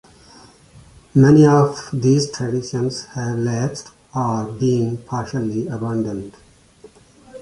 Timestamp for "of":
1.45-1.89